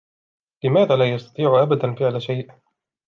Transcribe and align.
لماذا 0.63 0.95
لا 0.95 1.05
يستطيع 1.09 1.61
أبدا 1.63 1.95
فعل 1.95 2.21
شيء؟ 2.21 2.51